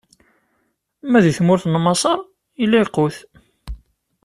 Ma 1.09 1.19
di 1.23 1.31
tmurt 1.37 1.65
n 1.67 1.75
Maṣer, 1.79 2.19
illa 2.63 2.79
lqut. 2.87 3.15